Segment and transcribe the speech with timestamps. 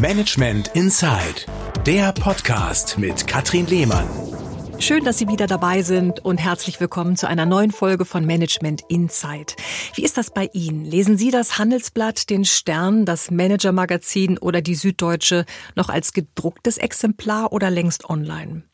[0.00, 1.46] Management Inside,
[1.86, 4.08] der Podcast mit Katrin Lehmann.
[4.80, 8.82] Schön, dass Sie wieder dabei sind und herzlich willkommen zu einer neuen Folge von Management
[8.88, 9.54] Insight.
[9.94, 10.84] Wie ist das bei Ihnen?
[10.84, 15.44] Lesen Sie das Handelsblatt, den Stern, das Manager-Magazin oder die Süddeutsche
[15.76, 18.64] noch als gedrucktes Exemplar oder längst online?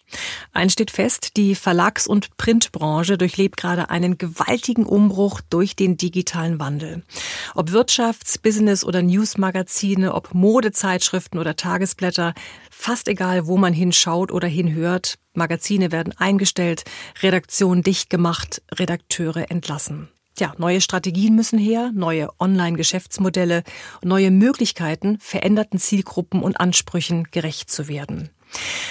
[0.53, 6.59] Eins steht fest, die Verlags- und Printbranche durchlebt gerade einen gewaltigen Umbruch durch den digitalen
[6.59, 7.03] Wandel.
[7.55, 12.35] Ob Wirtschafts-, Business- oder Newsmagazine, ob Modezeitschriften oder Tagesblätter,
[12.71, 16.85] fast egal, wo man hinschaut oder hinhört, Magazine werden eingestellt,
[17.23, 20.09] Redaktionen dicht gemacht, Redakteure entlassen.
[20.39, 23.63] Ja, neue Strategien müssen her, neue Online-Geschäftsmodelle,
[24.03, 28.31] neue Möglichkeiten, veränderten Zielgruppen und Ansprüchen gerecht zu werden.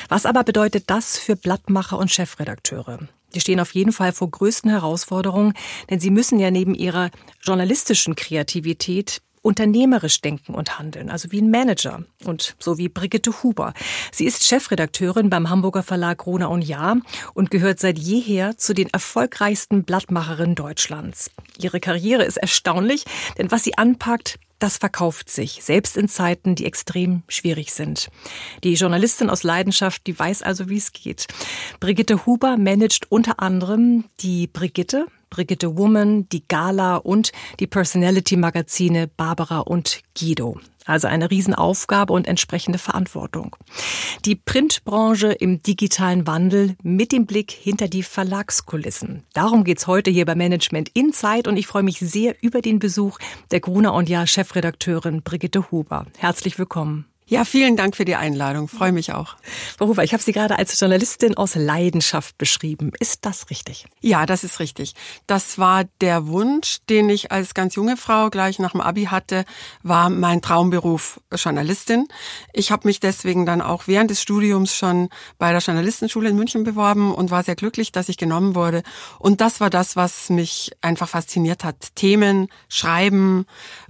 [0.07, 2.99] Was aber bedeutet das für Blattmacher und Chefredakteure?
[3.35, 5.53] Die stehen auf jeden Fall vor größten Herausforderungen,
[5.89, 7.11] denn sie müssen ja neben ihrer
[7.43, 13.73] journalistischen Kreativität unternehmerisch denken und handeln, also wie ein Manager und so wie Brigitte Huber.
[14.11, 16.97] Sie ist Chefredakteurin beim Hamburger Verlag Rona und Jahr
[17.33, 21.31] und gehört seit jeher zu den erfolgreichsten Blattmacherinnen Deutschlands.
[21.57, 23.05] Ihre Karriere ist erstaunlich,
[23.37, 28.09] denn was sie anpackt, das verkauft sich, selbst in Zeiten, die extrem schwierig sind.
[28.63, 31.27] Die Journalistin aus Leidenschaft, die weiß also, wie es geht.
[31.79, 39.59] Brigitte Huber managt unter anderem die Brigitte, Brigitte Woman, die Gala und die Personality-Magazine Barbara
[39.59, 40.59] und Guido.
[40.85, 43.55] Also eine Riesenaufgabe und entsprechende Verantwortung.
[44.25, 49.23] Die Printbranche im digitalen Wandel mit dem Blick hinter die Verlagskulissen.
[49.33, 53.19] Darum geht's heute hier bei Management Insight und ich freue mich sehr über den Besuch
[53.51, 56.07] der Gruner und Jahr Chefredakteurin Brigitte Huber.
[56.17, 57.05] Herzlich willkommen.
[57.29, 58.67] Ja, vielen Dank für die Einladung.
[58.67, 59.35] Freue mich auch.
[59.77, 62.91] Frau Huber, ich habe Sie gerade als Journalistin aus Leidenschaft beschrieben.
[62.99, 63.85] Ist das richtig?
[64.01, 64.95] Ja, das ist richtig.
[65.27, 69.45] Das war der Wunsch, den ich als ganz junge Frau gleich nach dem Abi hatte,
[69.83, 72.07] war mein Traumberuf Journalistin.
[72.51, 76.63] Ich habe mich deswegen dann auch während des Studiums schon bei der Journalistenschule in München
[76.63, 78.81] beworben und war sehr glücklich, dass ich genommen wurde.
[79.19, 81.93] Und das war das, was mich einfach fasziniert hat.
[81.93, 83.45] Themen, Schreiben,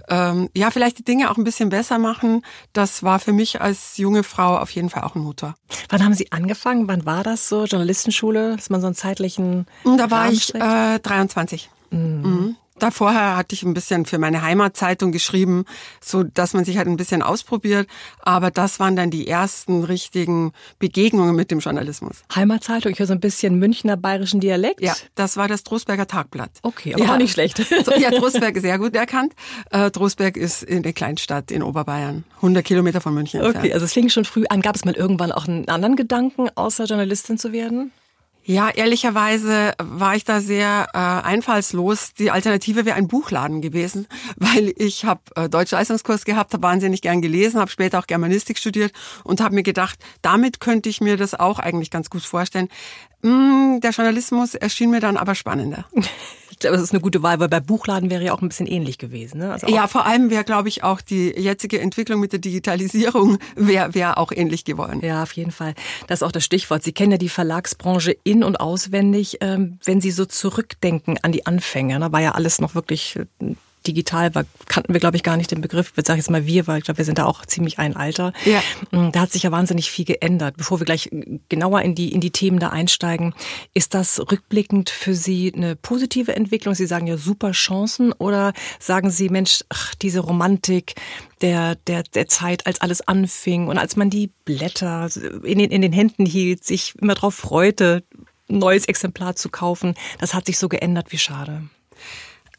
[0.08, 2.42] ähm, ja, vielleicht die Dinge auch ein bisschen besser machen.
[2.72, 5.54] Das war für mich als junge Frau auf jeden Fall auch ein Motor.
[5.88, 6.88] Wann haben Sie angefangen?
[6.88, 7.64] Wann war das so?
[7.64, 8.56] Journalistenschule?
[8.56, 9.66] Dass man so einen zeitlichen.
[9.84, 11.70] Da war Rahmen ich äh, 23.
[11.90, 11.98] Mhm.
[12.22, 12.56] Mhm.
[12.80, 15.64] Da vorher hatte ich ein bisschen für meine Heimatzeitung geschrieben,
[16.00, 17.86] so dass man sich halt ein bisschen ausprobiert.
[18.20, 22.22] Aber das waren dann die ersten richtigen Begegnungen mit dem Journalismus.
[22.34, 24.80] Heimatzeitung, ich höre so ein bisschen Münchner bayerischen Dialekt.
[24.80, 26.50] Ja, das war das Trostberger Tagblatt.
[26.62, 27.12] Okay, aber ja.
[27.12, 27.58] auch nicht schlecht.
[27.98, 29.34] ja, Trostberg ist sehr gut erkannt.
[29.70, 33.64] Äh, Trostberg ist in der Kleinstadt in Oberbayern, 100 Kilometer von München entfernt.
[33.64, 34.62] Okay, also es fing schon früh an.
[34.62, 37.92] Gab es mal irgendwann auch einen anderen Gedanken, außer Journalistin zu werden?
[38.42, 42.14] Ja, ehrlicherweise war ich da sehr äh, einfallslos.
[42.14, 44.06] Die Alternative wäre ein Buchladen gewesen,
[44.36, 48.92] weil ich habe äh, Deutschleistungskurs gehabt, habe wahnsinnig gern gelesen, habe später auch Germanistik studiert
[49.24, 52.68] und habe mir gedacht, damit könnte ich mir das auch eigentlich ganz gut vorstellen.
[53.22, 55.84] Mm, der Journalismus erschien mir dann aber spannender.
[56.60, 58.98] Glaube, das ist eine gute Wahl, weil bei Buchladen wäre ja auch ein bisschen ähnlich
[58.98, 59.38] gewesen.
[59.38, 59.52] Ne?
[59.52, 63.94] Also ja, vor allem wäre, glaube ich, auch die jetzige Entwicklung mit der Digitalisierung wäre
[63.94, 65.00] wär auch ähnlich geworden.
[65.02, 65.74] Ja, auf jeden Fall.
[66.06, 66.82] Das ist auch das Stichwort.
[66.82, 69.38] Sie kennen ja die Verlagsbranche in- und auswendig.
[69.40, 73.54] Ähm, wenn Sie so zurückdenken an die Anfänge, da war ja alles noch wirklich äh,
[73.86, 75.92] digital war, kannten wir, glaube ich, gar nicht den Begriff.
[75.96, 78.32] Ich sage jetzt mal wir, weil ich glaube, wir sind da auch ziemlich ein Alter.
[78.44, 78.62] Ja.
[78.90, 80.56] Mm, da hat sich ja wahnsinnig viel geändert.
[80.56, 81.10] Bevor wir gleich
[81.48, 83.34] genauer in die, in die Themen da einsteigen,
[83.74, 86.74] ist das rückblickend für Sie eine positive Entwicklung?
[86.74, 90.94] Sie sagen ja super Chancen oder sagen Sie, Mensch, ach, diese Romantik
[91.40, 95.08] der, der, der Zeit, als alles anfing und als man die Blätter
[95.42, 98.04] in den, in den Händen hielt, sich immer darauf freute,
[98.48, 101.62] ein neues Exemplar zu kaufen, das hat sich so geändert, wie schade.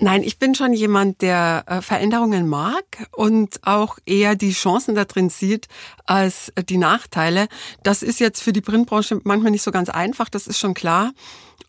[0.03, 5.05] Nein, ich bin schon jemand, der äh, Veränderungen mag und auch eher die Chancen da
[5.05, 5.67] drin sieht
[6.07, 7.47] als äh, die Nachteile.
[7.83, 11.11] Das ist jetzt für die Printbranche manchmal nicht so ganz einfach, das ist schon klar.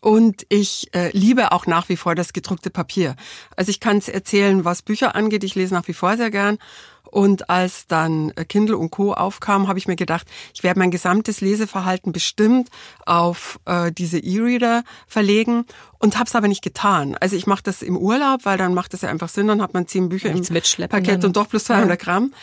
[0.01, 3.15] Und ich äh, liebe auch nach wie vor das gedruckte Papier.
[3.55, 5.43] Also ich kann es erzählen, was Bücher angeht.
[5.43, 6.57] Ich lese nach wie vor sehr gern.
[7.13, 9.13] Und als dann äh, Kindle und Co.
[9.13, 12.69] aufkam, habe ich mir gedacht, ich werde mein gesamtes Leseverhalten bestimmt
[13.05, 15.65] auf äh, diese E-Reader verlegen
[15.99, 17.15] und habe es aber nicht getan.
[17.21, 19.75] Also ich mache das im Urlaub, weil dann macht es ja einfach Sinn, dann hat
[19.75, 20.55] man zehn Bücher Nichts im
[20.89, 22.33] Paket und doch plus 200 Gramm.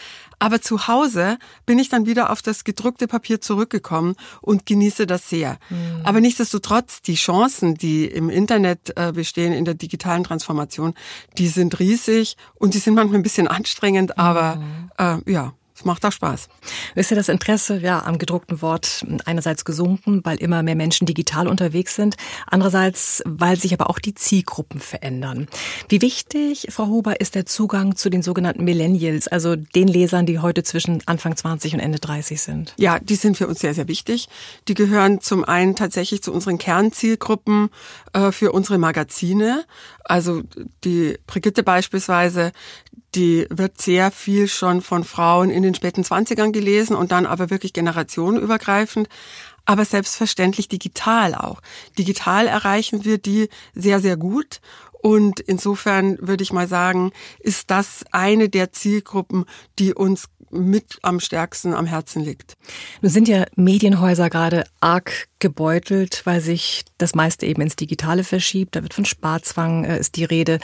[0.41, 5.29] Aber zu Hause bin ich dann wieder auf das gedruckte Papier zurückgekommen und genieße das
[5.29, 5.59] sehr.
[5.69, 6.01] Mhm.
[6.03, 10.95] Aber nichtsdestotrotz, die Chancen, die im Internet äh, bestehen, in der digitalen Transformation,
[11.39, 14.91] die sind riesig und die sind manchmal ein bisschen anstrengend, aber mhm.
[15.27, 15.53] äh, ja,
[15.85, 16.49] macht auch Spaß.
[16.95, 21.49] Ist ja das Interesse ja am gedruckten Wort einerseits gesunken, weil immer mehr Menschen digital
[21.49, 22.17] unterwegs sind,
[22.47, 25.49] andererseits, weil sich aber auch die Zielgruppen verändern.
[25.89, 30.39] Wie wichtig, Frau Huber, ist der Zugang zu den sogenannten Millennials, also den Lesern, die
[30.39, 32.75] heute zwischen Anfang 20 und Ende 30 sind?
[32.79, 34.29] Ja, die sind für uns sehr, sehr wichtig.
[34.69, 37.71] Die gehören zum einen tatsächlich zu unseren Kernzielgruppen
[38.13, 39.65] äh, für unsere Magazine.
[40.05, 40.43] Also
[40.85, 42.53] die Brigitte beispielsweise,
[43.15, 47.51] die wird sehr viel schon von Frauen in den späten Zwanzigern gelesen und dann aber
[47.51, 49.09] wirklich generationenübergreifend.
[49.65, 51.61] Aber selbstverständlich digital auch.
[51.99, 54.61] Digital erreichen wir die sehr, sehr gut.
[55.03, 59.47] Und insofern würde ich mal sagen, ist das eine der Zielgruppen,
[59.79, 62.57] die uns mit am stärksten am Herzen liegt.
[63.03, 68.77] Nun sind ja Medienhäuser gerade arg gebeutelt, weil sich das meiste eben ins Digitale verschiebt.
[68.77, 70.59] Da wird von Sparzwang äh, ist die Rede.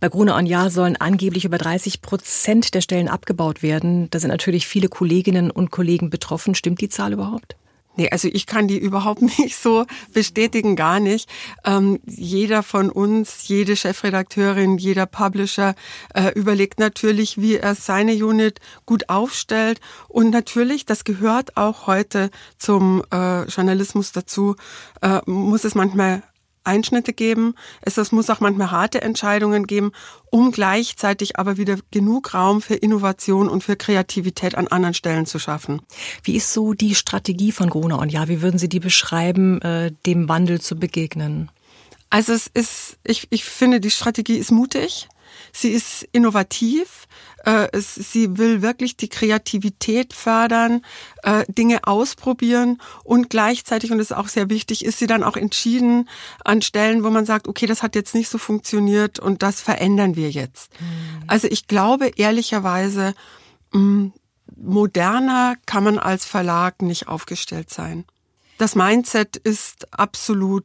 [0.00, 4.10] Bei Gruner und Jahr sollen angeblich über 30 Prozent der Stellen abgebaut werden.
[4.10, 6.54] Da sind natürlich viele Kolleginnen und Kollegen betroffen.
[6.54, 7.56] Stimmt die Zahl überhaupt?
[7.94, 11.28] Nee, also ich kann die überhaupt nicht so bestätigen, gar nicht.
[11.64, 15.74] Ähm, jeder von uns, jede Chefredakteurin, jeder Publisher
[16.14, 19.80] äh, überlegt natürlich, wie er seine Unit gut aufstellt.
[20.08, 24.56] Und natürlich, das gehört auch heute zum äh, Journalismus dazu,
[25.02, 26.22] äh, muss es manchmal
[26.64, 27.54] Einschnitte geben.
[27.80, 29.92] Es, es muss auch manchmal harte Entscheidungen geben,
[30.30, 35.38] um gleichzeitig aber wieder genug Raum für Innovation und für Kreativität an anderen Stellen zu
[35.38, 35.82] schaffen.
[36.22, 39.92] Wie ist so die Strategie von Gruner und ja, wie würden Sie die beschreiben, äh,
[40.06, 41.50] dem Wandel zu begegnen?
[42.10, 45.08] Also es ist, ich, ich finde, die Strategie ist mutig.
[45.52, 47.06] Sie ist innovativ.
[47.44, 50.84] Äh, sie will wirklich die Kreativität fördern,
[51.22, 55.36] äh, Dinge ausprobieren und gleichzeitig, und das ist auch sehr wichtig, ist sie dann auch
[55.36, 56.08] entschieden
[56.44, 60.14] an Stellen, wo man sagt, okay, das hat jetzt nicht so funktioniert und das verändern
[60.14, 60.70] wir jetzt.
[60.80, 61.24] Mhm.
[61.26, 63.14] Also ich glaube ehrlicherweise,
[63.72, 64.08] mm,
[64.56, 68.04] moderner kann man als Verlag nicht aufgestellt sein.
[68.58, 70.64] Das Mindset ist absolut,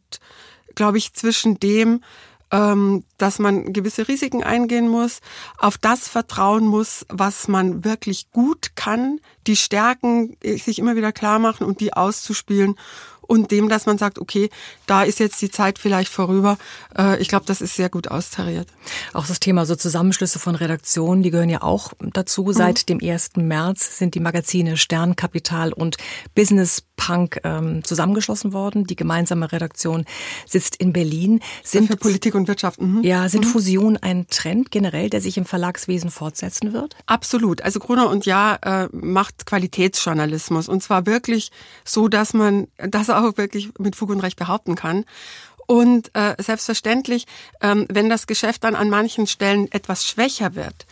[0.75, 2.03] glaube ich, zwischen dem,
[2.49, 5.19] dass man gewisse Risiken eingehen muss,
[5.57, 11.39] auf das vertrauen muss, was man wirklich gut kann, die Stärken sich immer wieder klar
[11.39, 12.75] machen und die auszuspielen
[13.27, 14.49] und dem, dass man sagt, okay,
[14.85, 16.57] da ist jetzt die Zeit vielleicht vorüber.
[16.97, 18.67] Äh, ich glaube, das ist sehr gut austariert.
[19.13, 22.45] Auch das Thema so Zusammenschlüsse von Redaktionen, die gehören ja auch dazu.
[22.45, 22.53] Mhm.
[22.53, 23.31] Seit dem 1.
[23.35, 25.97] März sind die Magazine Stern, Kapital und
[26.33, 28.85] Business Punk ähm, zusammengeschlossen worden.
[28.85, 30.05] Die gemeinsame Redaktion
[30.45, 31.41] sitzt in Berlin.
[31.63, 32.81] Sind für Politik und Wirtschaft.
[32.81, 33.03] Mhm.
[33.03, 33.49] Ja, sind mhm.
[33.49, 36.95] Fusionen ein Trend generell, der sich im Verlagswesen fortsetzen wird?
[37.05, 37.61] Absolut.
[37.61, 41.51] Also Gruner und Ja äh, macht Qualitätsjournalismus und zwar wirklich
[41.85, 45.05] so, dass man das auch wirklich mit Fug und Recht behaupten kann.
[45.67, 47.27] Und äh, selbstverständlich,
[47.61, 50.85] ähm, wenn das Geschäft dann an manchen Stellen etwas schwächer wird,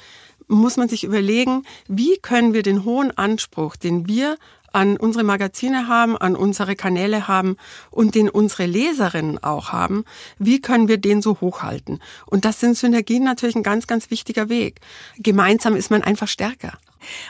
[0.48, 4.38] muss man sich überlegen, wie können wir den hohen Anspruch, den wir
[4.76, 7.56] an unsere Magazine haben, an unsere Kanäle haben
[7.92, 10.04] und den unsere Leserinnen auch haben,
[10.38, 12.02] wie können wir den so hochhalten?
[12.26, 14.82] Und das sind Synergien natürlich ein ganz, ganz wichtiger Weg.
[15.18, 16.74] Gemeinsam ist man einfach stärker.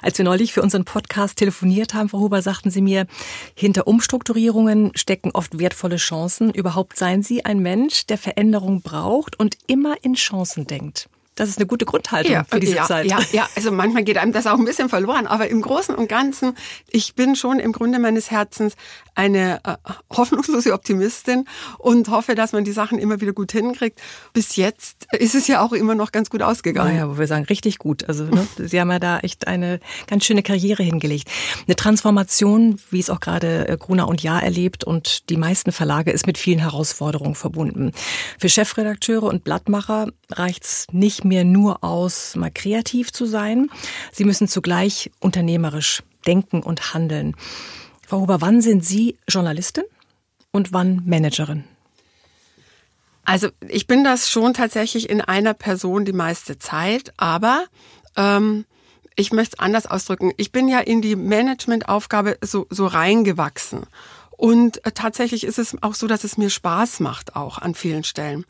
[0.01, 3.07] Als wir neulich für unseren Podcast telefoniert haben, Frau Huber, sagten Sie mir,
[3.55, 6.51] hinter Umstrukturierungen stecken oft wertvolle Chancen.
[6.51, 11.09] Überhaupt seien Sie ein Mensch, der Veränderung braucht und immer in Chancen denkt.
[11.35, 13.07] Das ist eine gute Grundhaltung ja, für diese ja, Zeit.
[13.07, 16.07] Ja, ja, also manchmal geht einem das auch ein bisschen verloren, aber im Großen und
[16.07, 16.55] Ganzen,
[16.89, 18.75] ich bin schon im Grunde meines Herzens
[19.15, 19.75] eine äh,
[20.15, 21.45] hoffnungslose Optimistin
[21.77, 24.01] und hoffe, dass man die Sachen immer wieder gut hinkriegt.
[24.31, 26.95] Bis jetzt ist es ja auch immer noch ganz gut ausgegangen.
[26.95, 28.07] Naja, wo wir sagen, richtig gut.
[28.07, 31.29] Also ne, Sie haben ja da echt eine ganz schöne Karriere hingelegt.
[31.67, 36.11] Eine Transformation, wie es auch gerade äh, Gruner und Jahr erlebt und die meisten Verlage
[36.11, 37.91] ist mit vielen Herausforderungen verbunden.
[38.39, 43.69] Für Chefredakteure und Blattmacher reicht's nicht mehr nur aus, mal kreativ zu sein.
[44.11, 47.35] Sie müssen zugleich unternehmerisch denken und handeln.
[48.07, 49.83] Frau Huber, wann sind Sie Journalistin
[50.51, 51.65] und wann Managerin?
[53.25, 57.65] Also ich bin das schon tatsächlich in einer Person die meiste Zeit, aber
[58.15, 58.65] ähm,
[59.15, 60.31] ich möchte es anders ausdrücken.
[60.37, 63.87] Ich bin ja in die Managementaufgabe so, so reingewachsen.
[64.31, 68.03] Und äh, tatsächlich ist es auch so, dass es mir Spaß macht, auch an vielen
[68.03, 68.45] Stellen.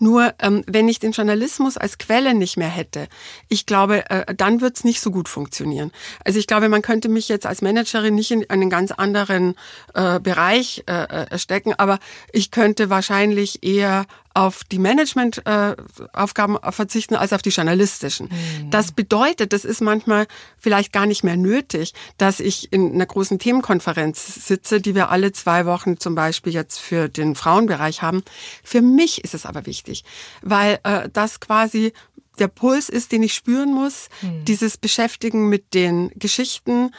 [0.00, 3.06] Nur ähm, wenn ich den Journalismus als Quelle nicht mehr hätte,
[3.48, 5.92] ich glaube, äh, dann wird es nicht so gut funktionieren.
[6.24, 9.54] Also ich glaube, man könnte mich jetzt als Managerin nicht in einen ganz anderen
[9.94, 11.98] äh, Bereich äh, äh stecken, aber
[12.32, 18.28] ich könnte wahrscheinlich eher auf die Managementaufgaben äh, verzichten als auf die journalistischen.
[18.28, 18.70] Mhm.
[18.70, 20.26] Das bedeutet, das ist manchmal
[20.58, 25.32] vielleicht gar nicht mehr nötig, dass ich in einer großen Themenkonferenz sitze, die wir alle
[25.32, 28.22] zwei Wochen zum Beispiel jetzt für den Frauenbereich haben.
[28.62, 30.04] Für mich ist es aber wichtig,
[30.42, 31.92] weil äh, das quasi
[32.38, 34.44] der Puls ist, den ich spüren muss, mhm.
[34.44, 36.90] dieses Beschäftigen mit den Geschichten,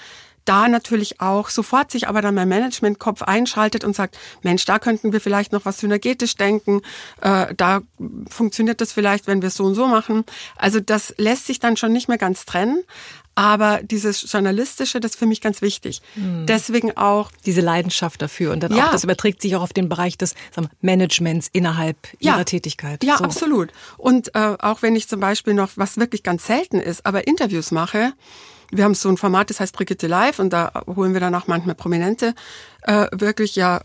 [0.46, 5.14] da natürlich auch sofort sich aber dann mein Managementkopf einschaltet und sagt, Mensch, da könnten
[5.14, 6.82] wir vielleicht noch was synergetisch denken,
[7.22, 7.82] äh, da
[8.30, 10.26] funktioniert das vielleicht, wenn wir es so und so machen.
[10.56, 12.84] Also das lässt sich dann schon nicht mehr ganz trennen.
[13.34, 16.02] Aber dieses Journalistische, das ist für mich ganz wichtig.
[16.16, 16.46] Mhm.
[16.48, 17.32] Deswegen auch.
[17.46, 18.52] Diese Leidenschaft dafür.
[18.52, 18.88] Und dann ja.
[18.88, 22.36] auch, das überträgt sich auch auf den Bereich des sagen wir, Managements innerhalb ja.
[22.36, 23.04] ihrer Tätigkeit.
[23.04, 23.24] Ja, so.
[23.24, 23.70] absolut.
[23.98, 27.72] Und äh, auch wenn ich zum Beispiel noch, was wirklich ganz selten ist, aber Interviews
[27.72, 28.12] mache,
[28.72, 31.48] wir haben so ein Format, das heißt Brigitte Live und da holen wir dann auch
[31.48, 32.34] manchmal Prominente
[32.84, 33.82] äh, wirklich ja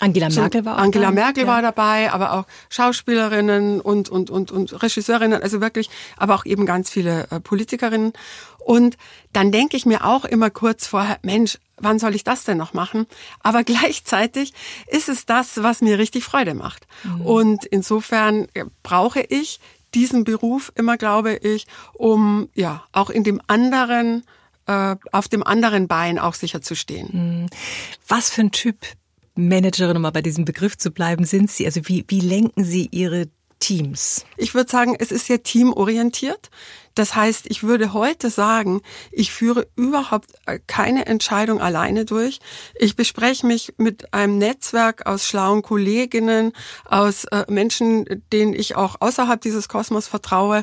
[0.00, 1.14] Angela Merkel war auch Angela dabei.
[1.14, 1.48] Merkel ja.
[1.48, 6.66] war dabei, aber auch Schauspielerinnen und und und und Regisseurinnen, also wirklich, aber auch eben
[6.66, 8.12] ganz viele äh, Politikerinnen.
[8.58, 8.96] Und
[9.32, 12.72] dann denke ich mir auch immer kurz vorher, Mensch, wann soll ich das denn noch
[12.72, 13.06] machen?
[13.40, 14.52] Aber gleichzeitig
[14.88, 16.86] ist es das, was mir richtig Freude macht.
[17.04, 17.20] Mhm.
[17.20, 19.60] Und insofern äh, brauche ich
[19.94, 24.24] diesen Beruf immer, glaube ich, um ja auch in dem anderen
[24.66, 27.08] äh, auf dem anderen Bein auch sicher zu stehen.
[27.12, 27.46] Mhm.
[28.08, 28.76] Was für ein Typ
[29.34, 31.66] Managerin, um mal bei diesem Begriff zu bleiben, sind Sie?
[31.66, 33.28] Also wie, wie lenken Sie Ihre
[33.64, 34.26] Teams?
[34.36, 36.50] Ich würde sagen, es ist sehr teamorientiert.
[36.94, 42.40] Das heißt, ich würde heute sagen, ich führe überhaupt äh, keine Entscheidung alleine durch.
[42.74, 46.52] Ich bespreche mich mit einem Netzwerk aus schlauen Kolleginnen,
[46.84, 50.62] aus äh, Menschen, denen ich auch außerhalb dieses Kosmos vertraue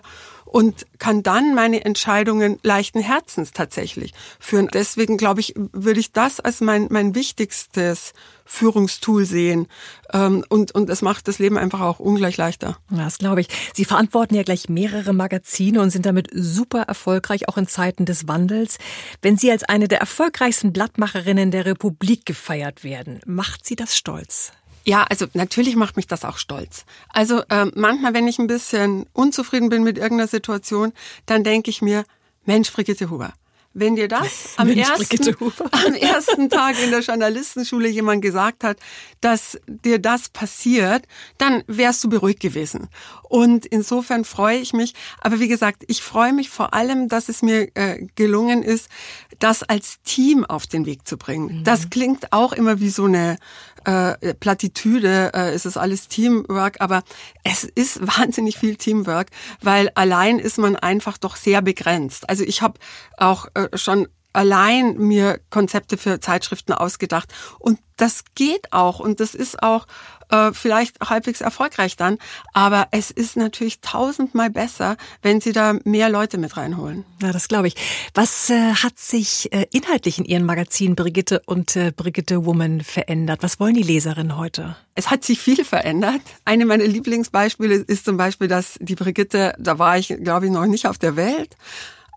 [0.51, 4.67] und kann dann meine Entscheidungen leichten Herzens tatsächlich führen.
[4.73, 9.67] Deswegen glaube ich, würde ich das als mein, mein wichtigstes Führungstool sehen.
[10.11, 12.77] Ähm, und, und es macht das Leben einfach auch ungleich leichter.
[12.89, 13.47] Das glaube ich.
[13.73, 18.27] Sie verantworten ja gleich mehrere Magazine und sind damit super erfolgreich, auch in Zeiten des
[18.27, 18.77] Wandels.
[19.21, 24.51] Wenn Sie als eine der erfolgreichsten Blattmacherinnen der Republik gefeiert werden, macht Sie das stolz?
[24.83, 26.85] Ja, also natürlich macht mich das auch stolz.
[27.09, 30.93] Also ähm, manchmal, wenn ich ein bisschen unzufrieden bin mit irgendeiner Situation,
[31.25, 32.03] dann denke ich mir,
[32.45, 33.33] Mensch, Brigitte Huber,
[33.73, 35.35] wenn dir das am, Mensch, ersten,
[35.71, 38.77] am ersten Tag in der Journalistenschule jemand gesagt hat,
[39.21, 41.05] dass dir das passiert,
[41.37, 42.89] dann wärst du beruhigt gewesen.
[43.23, 44.93] Und insofern freue ich mich.
[45.21, 48.89] Aber wie gesagt, ich freue mich vor allem, dass es mir äh, gelungen ist,
[49.41, 51.59] das als Team auf den Weg zu bringen.
[51.59, 51.63] Mhm.
[51.63, 53.37] Das klingt auch immer wie so eine
[53.85, 57.03] äh, Plattitüde, äh, es ist alles Teamwork, aber
[57.43, 59.27] es ist wahnsinnig viel Teamwork,
[59.61, 62.29] weil allein ist man einfach doch sehr begrenzt.
[62.29, 62.79] Also ich habe
[63.17, 67.33] auch äh, schon allein mir Konzepte für Zeitschriften ausgedacht.
[67.59, 69.85] Und das geht auch und das ist auch
[70.31, 72.17] äh, vielleicht halbwegs erfolgreich dann.
[72.53, 77.05] Aber es ist natürlich tausendmal besser, wenn Sie da mehr Leute mit reinholen.
[77.21, 77.75] Ja, das glaube ich.
[78.13, 83.43] Was äh, hat sich äh, inhaltlich in Ihren Magazinen Brigitte und äh, Brigitte Woman verändert?
[83.43, 84.75] Was wollen die Leserinnen heute?
[84.95, 86.21] Es hat sich viel verändert.
[86.43, 90.65] Eine meiner Lieblingsbeispiele ist zum Beispiel, dass die Brigitte, da war ich, glaube ich, noch
[90.65, 91.55] nicht auf der Welt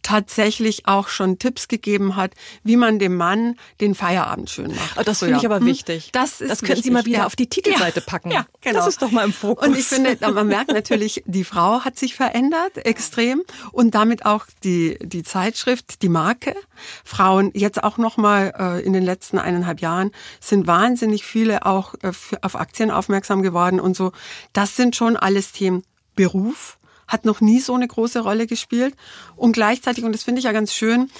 [0.04, 2.32] tatsächlich auch schon Tipps gegeben hat,
[2.62, 4.98] wie man dem Mann den Feierabend schön macht.
[4.98, 5.66] Oh, das finde ich aber hm?
[5.66, 6.10] wichtig.
[6.12, 6.84] Das, ist das können wichtig.
[6.84, 7.26] Sie mal wieder ja.
[7.26, 8.30] auf die Titelseite packen.
[8.30, 8.78] Ja, genau.
[8.78, 9.66] Das ist doch mal im Fokus.
[9.66, 13.42] Und ich finde, man merkt natürlich, die Frau hat sich verändert extrem
[13.72, 16.54] und damit auch die die Zeitschrift, die Marke.
[17.04, 21.94] Frauen jetzt auch noch mal äh, in den letzten eineinhalb Jahren sind wahnsinnig viele auch
[22.02, 24.12] äh, auf Aktien aufmerksam geworden und so.
[24.52, 25.82] Das sind schon alles Themen
[26.14, 28.94] Beruf, hat noch nie so eine große Rolle gespielt.
[29.36, 31.10] Und gleichzeitig, und das finde ich ja ganz schön,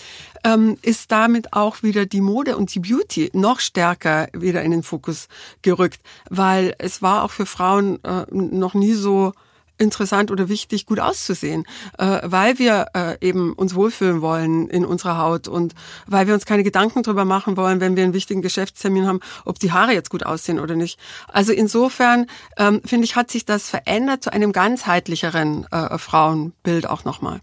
[0.45, 4.83] ähm, ist damit auch wieder die Mode und die Beauty noch stärker wieder in den
[4.83, 5.29] Fokus
[5.63, 9.33] gerückt, weil es war auch für Frauen äh, noch nie so
[9.79, 11.65] interessant oder wichtig, gut auszusehen,
[11.99, 15.75] äh, weil wir äh, eben uns wohlfühlen wollen in unserer Haut und
[16.07, 19.59] weil wir uns keine Gedanken drüber machen wollen, wenn wir einen wichtigen Geschäftstermin haben, ob
[19.59, 20.99] die Haare jetzt gut aussehen oder nicht.
[21.29, 22.27] Also insofern
[22.57, 27.41] ähm, finde ich, hat sich das verändert zu einem ganzheitlicheren äh, Frauenbild auch nochmal.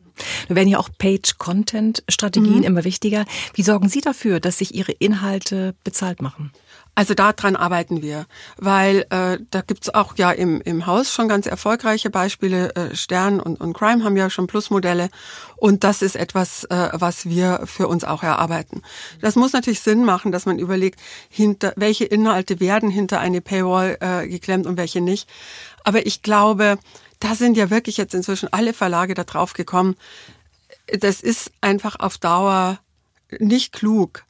[0.48, 2.64] Wir werden ja auch Page-Content-Strategien mhm.
[2.64, 3.26] immer wichtiger.
[3.54, 6.52] Wie sorgen Sie dafür, dass sich Ihre Inhalte bezahlt machen?
[7.02, 8.28] Also daran arbeiten wir,
[8.58, 12.76] weil äh, da gibt's auch ja im, im Haus schon ganz erfolgreiche Beispiele.
[12.76, 15.10] Äh, Stern und, und Crime haben ja schon Plusmodelle
[15.56, 18.84] und das ist etwas, äh, was wir für uns auch erarbeiten.
[19.20, 23.98] Das muss natürlich Sinn machen, dass man überlegt, hinter welche Inhalte werden hinter eine Paywall
[24.00, 25.28] äh, geklemmt und welche nicht.
[25.84, 26.78] Aber ich glaube,
[27.20, 29.96] da sind ja wirklich jetzt inzwischen alle Verlage da drauf gekommen.
[31.00, 32.78] Das ist einfach auf Dauer
[33.40, 34.24] nicht klug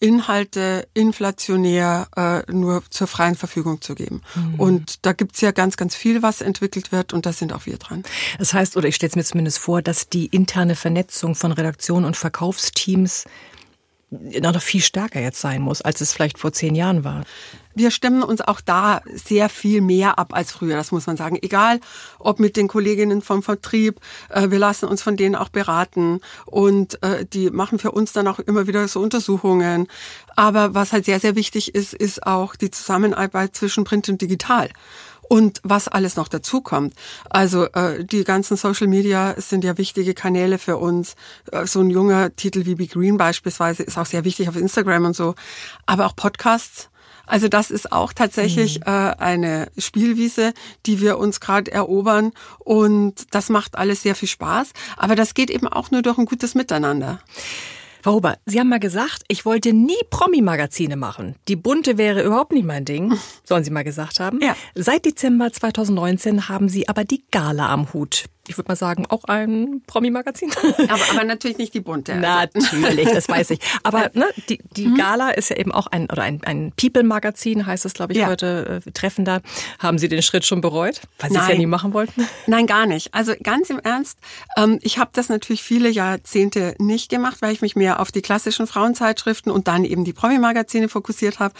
[0.00, 4.22] Inhalte inflationär äh, nur zur freien Verfügung zu geben.
[4.34, 4.54] Mhm.
[4.54, 7.76] Und da gibt's ja ganz, ganz viel, was entwickelt wird und da sind auch wir
[7.76, 8.02] dran.
[8.38, 12.04] Das heißt, oder ich stelle es mir zumindest vor, dass die interne Vernetzung von Redaktion
[12.06, 13.26] und Verkaufsteams
[14.10, 17.24] noch viel stärker jetzt sein muss, als es vielleicht vor zehn Jahren war.
[17.74, 21.38] Wir stimmen uns auch da sehr viel mehr ab als früher, das muss man sagen.
[21.40, 21.80] Egal,
[22.18, 27.02] ob mit den Kolleginnen vom Vertrieb, äh, wir lassen uns von denen auch beraten und
[27.02, 29.86] äh, die machen für uns dann auch immer wieder so Untersuchungen.
[30.36, 34.70] Aber was halt sehr, sehr wichtig ist, ist auch die Zusammenarbeit zwischen Print und Digital
[35.30, 36.92] und was alles noch dazu kommt.
[37.30, 41.14] Also äh, die ganzen Social Media sind ja wichtige Kanäle für uns.
[41.52, 45.04] Äh, so ein junger Titel wie Be Green beispielsweise ist auch sehr wichtig auf Instagram
[45.04, 45.36] und so.
[45.86, 46.90] Aber auch Podcasts.
[47.30, 48.86] Also das ist auch tatsächlich mhm.
[48.86, 50.52] äh, eine Spielwiese,
[50.84, 54.72] die wir uns gerade erobern und das macht alles sehr viel Spaß.
[54.96, 57.20] Aber das geht eben auch nur durch ein gutes Miteinander.
[58.02, 61.36] Frau Huber, Sie haben mal gesagt, ich wollte nie Promi-Magazine machen.
[61.48, 64.40] Die bunte wäre überhaupt nicht mein Ding, sollen Sie mal gesagt haben.
[64.42, 64.56] Ja.
[64.74, 69.24] Seit Dezember 2019 haben Sie aber die Gala am Hut ich würde mal sagen, auch
[69.24, 70.50] ein Promi-Magazin.
[70.88, 72.14] Aber, aber natürlich nicht die bunte.
[72.14, 72.58] Also.
[72.58, 73.60] Natürlich, das weiß ich.
[73.84, 74.96] Aber ne, die, die mhm.
[74.96, 78.26] Gala ist ja eben auch ein, oder ein, ein People-Magazin, heißt es, glaube ich, ja.
[78.26, 79.40] heute äh, treffender.
[79.78, 82.26] Haben Sie den Schritt schon bereut, weil Sie es ja nie machen wollten?
[82.46, 83.14] Nein, gar nicht.
[83.14, 84.18] Also ganz im Ernst,
[84.56, 88.22] ähm, ich habe das natürlich viele Jahrzehnte nicht gemacht, weil ich mich mehr auf die
[88.22, 91.54] klassischen Frauenzeitschriften und dann eben die Promi-Magazine fokussiert habe.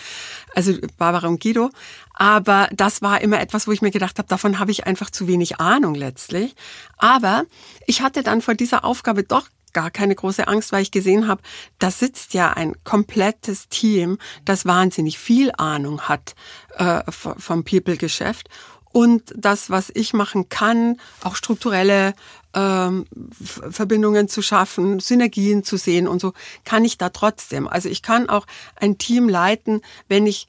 [0.54, 1.70] Also Barbara und Guido.
[2.14, 5.26] Aber das war immer etwas, wo ich mir gedacht habe, davon habe ich einfach zu
[5.26, 6.54] wenig Ahnung letztlich.
[6.98, 7.44] Aber
[7.86, 11.42] ich hatte dann vor dieser Aufgabe doch gar keine große Angst, weil ich gesehen habe,
[11.78, 16.34] da sitzt ja ein komplettes Team, das wahnsinnig viel Ahnung hat
[16.76, 18.48] äh, vom People-Geschäft.
[18.92, 22.12] Und das, was ich machen kann, auch strukturelle
[22.54, 23.06] ähm,
[23.70, 26.32] Verbindungen zu schaffen, Synergien zu sehen und so,
[26.64, 27.68] kann ich da trotzdem.
[27.68, 30.48] Also ich kann auch ein Team leiten, wenn ich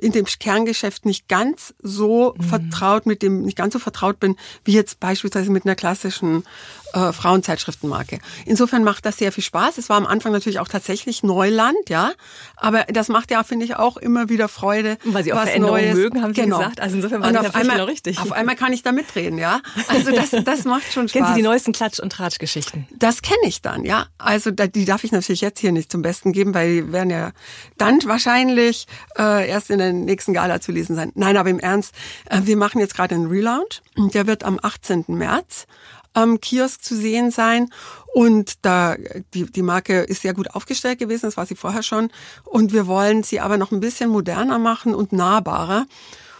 [0.00, 2.42] in dem Kerngeschäft nicht ganz so mhm.
[2.42, 6.44] vertraut mit dem, nicht ganz so vertraut bin, wie jetzt beispielsweise mit einer klassischen
[6.92, 8.18] äh, Frauenzeitschriftenmarke.
[8.44, 9.78] Insofern macht das sehr viel Spaß.
[9.78, 12.12] Es war am Anfang natürlich auch tatsächlich Neuland, ja.
[12.56, 14.98] Aber das macht ja, finde ich, auch immer wieder Freude.
[15.04, 15.94] Weil Sie auch Veränderungen Neues.
[15.94, 16.58] mögen, haben Sie genau.
[16.58, 16.80] gesagt.
[16.80, 18.18] Also insofern war und das auf einmal, richtig.
[18.18, 19.60] Auf einmal kann ich da mitreden, ja.
[19.88, 21.12] Also das, das macht schon Spaß.
[21.12, 22.86] Kennen Sie die neuesten Klatsch- und Tratsch-Geschichten?
[22.96, 24.06] Das kenne ich dann, ja.
[24.18, 27.32] Also die darf ich natürlich jetzt hier nicht zum Besten geben, weil die werden ja
[27.78, 28.86] dann wahrscheinlich
[29.18, 31.12] äh, erst in der nächsten Gala zu lesen sein.
[31.14, 31.94] Nein, aber im Ernst,
[32.28, 33.82] äh, wir machen jetzt gerade einen Relaunch.
[33.96, 35.04] Der wird am 18.
[35.08, 35.66] März
[36.12, 37.70] am Kiosk zu sehen sein.
[38.14, 38.96] Und da
[39.34, 42.10] die, die Marke ist sehr gut aufgestellt gewesen, das war sie vorher schon.
[42.44, 45.86] Und wir wollen sie aber noch ein bisschen moderner machen und nahbarer.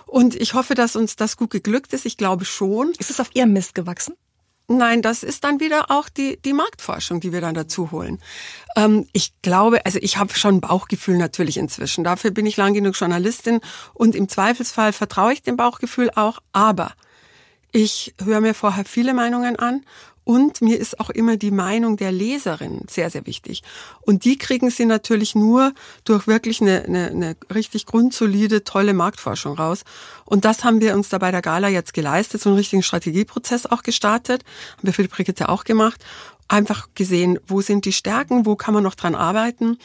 [0.06, 2.04] Und ich hoffe, dass uns das gut geglückt ist.
[2.04, 2.92] Ich glaube schon.
[2.98, 4.14] Ist es auf Ihrem Mist gewachsen?
[4.68, 8.20] Nein, das ist dann wieder auch die, die Marktforschung, die wir dann dazu holen.
[8.76, 12.04] Ähm, ich glaube, also ich habe schon Bauchgefühl natürlich inzwischen.
[12.04, 13.60] Dafür bin ich lang genug Journalistin
[13.92, 16.38] und im Zweifelsfall vertraue ich dem Bauchgefühl auch.
[16.52, 16.92] Aber
[17.72, 19.84] ich höre mir vorher viele Meinungen an
[20.24, 23.62] und mir ist auch immer die Meinung der Leserin sehr, sehr wichtig.
[24.02, 25.72] Und die kriegen sie natürlich nur
[26.04, 29.82] durch wirklich eine, eine, eine richtig grundsolide, tolle Marktforschung raus.
[30.24, 33.66] Und das haben wir uns da bei der Gala jetzt geleistet, so einen richtigen Strategieprozess
[33.66, 34.44] auch gestartet.
[34.76, 36.04] Haben wir für die Brigitte auch gemacht.
[36.46, 39.78] Einfach gesehen, wo sind die Stärken, wo kann man noch dran arbeiten.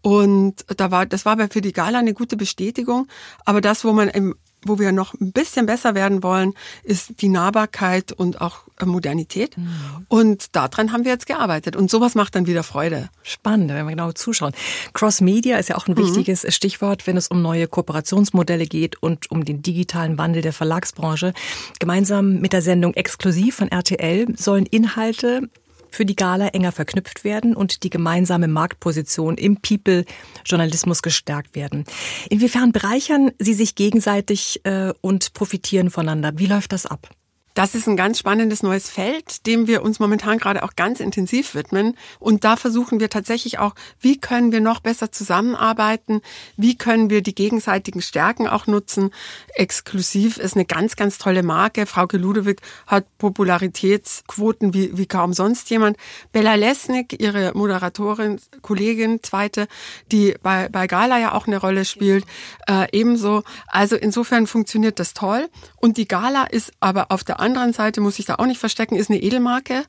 [0.00, 3.06] Und da war, das war für die Gala eine gute Bestätigung.
[3.44, 4.34] Aber das, wo man im
[4.66, 9.56] wo wir noch ein bisschen besser werden wollen, ist die Nahbarkeit und auch äh, Modernität.
[9.56, 10.06] Mhm.
[10.08, 11.76] Und daran haben wir jetzt gearbeitet.
[11.76, 13.10] Und sowas macht dann wieder Freude.
[13.22, 14.52] Spannend, wenn wir genau zuschauen.
[14.92, 15.98] Cross Media ist ja auch ein mhm.
[15.98, 16.50] wichtiges mhm.
[16.50, 21.34] Stichwort, wenn es um neue Kooperationsmodelle geht und um den digitalen Wandel der Verlagsbranche.
[21.78, 25.48] Gemeinsam mit der Sendung Exklusiv von RTL sollen Inhalte
[25.94, 31.84] für die Gala enger verknüpft werden und die gemeinsame Marktposition im People-Journalismus gestärkt werden.
[32.28, 36.38] Inwiefern bereichern Sie sich gegenseitig äh, und profitieren voneinander?
[36.38, 37.08] Wie läuft das ab?
[37.54, 41.54] Das ist ein ganz spannendes neues Feld, dem wir uns momentan gerade auch ganz intensiv
[41.54, 41.96] widmen.
[42.18, 46.20] Und da versuchen wir tatsächlich auch, wie können wir noch besser zusammenarbeiten?
[46.56, 49.12] Wie können wir die gegenseitigen Stärken auch nutzen?
[49.54, 51.86] Exklusiv ist eine ganz, ganz tolle Marke.
[51.86, 55.96] Frauke Ludewig hat Popularitätsquoten wie, wie kaum sonst jemand.
[56.32, 59.68] Bella Lesnick, ihre Moderatorin, Kollegin, zweite,
[60.10, 62.24] die bei, bei Gala ja auch eine Rolle spielt,
[62.66, 63.44] äh, ebenso.
[63.68, 65.48] Also insofern funktioniert das toll.
[65.76, 68.96] Und die Gala ist aber auf der anderen Seite, muss ich da auch nicht verstecken,
[68.96, 69.84] ist eine Edelmarke,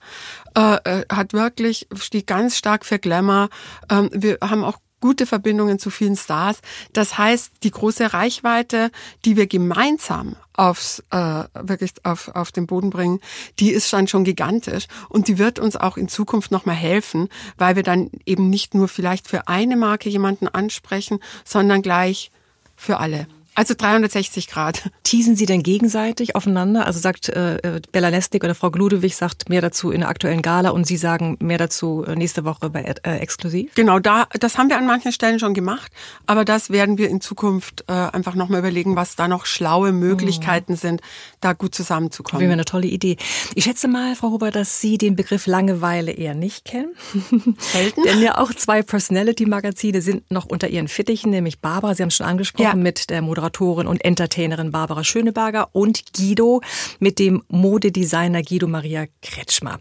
[0.56, 3.50] äh, äh, hat wirklich, steht ganz stark für Glamour.
[3.90, 6.62] Ähm, wir haben auch gute Verbindungen zu vielen Stars.
[6.94, 8.90] Das heißt, die große Reichweite,
[9.24, 13.20] die wir gemeinsam aufs, äh, wirklich auf, auf den Boden bringen,
[13.60, 17.76] die ist dann schon gigantisch und die wird uns auch in Zukunft nochmal helfen, weil
[17.76, 22.32] wir dann eben nicht nur vielleicht für eine Marke jemanden ansprechen, sondern gleich
[22.76, 23.28] für alle.
[23.56, 24.92] Also 360 Grad.
[25.04, 26.86] Teasen Sie denn gegenseitig aufeinander?
[26.86, 30.42] Also sagt äh, äh Bella Lesnik oder Frau Gludewig sagt mehr dazu in der aktuellen
[30.42, 33.74] Gala und Sie sagen mehr dazu äh, nächste Woche bei äh, Exklusiv?
[33.76, 35.90] Genau, da das haben wir an manchen Stellen schon gemacht,
[36.28, 40.74] aber das werden wir in Zukunft äh, einfach nochmal überlegen, was da noch schlaue Möglichkeiten
[40.74, 40.78] mhm.
[40.78, 41.02] sind,
[41.46, 42.42] da gut zusammenzukommen.
[42.42, 43.18] Wäre eine tolle Idee.
[43.56, 46.96] Ich schätze mal, Frau Huber, dass Sie den Begriff Langeweile eher nicht kennen.
[47.60, 48.04] Selten.
[48.04, 52.16] Denn ja auch zwei Personality-Magazine sind noch unter Ihren Fittichen, nämlich Barbara, Sie haben es
[52.16, 52.76] schon angesprochen, ja.
[52.76, 56.62] mit der Moderatorin Moderatorin und Entertainerin Barbara Schöneberger und Guido
[57.00, 59.80] mit dem Modedesigner Guido Maria Kretschmer.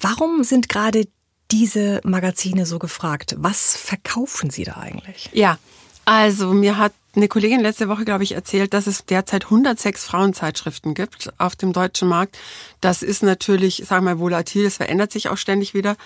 [0.00, 1.06] Warum sind gerade
[1.50, 3.36] diese Magazine so gefragt?
[3.38, 5.30] Was verkaufen Sie da eigentlich?
[5.32, 5.58] Ja,
[6.04, 10.94] also mir hat eine Kollegin letzte Woche, glaube ich, erzählt, dass es derzeit 106 Frauenzeitschriften
[10.94, 12.38] gibt auf dem deutschen Markt.
[12.80, 15.96] Das ist natürlich, sagen wir mal, volatil, das verändert sich auch ständig wieder.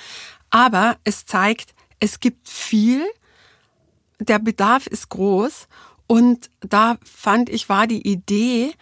[0.50, 3.02] Aber es zeigt, es gibt viel,
[4.18, 5.68] der Bedarf ist groß
[6.06, 8.72] und da fand ich, war die Idee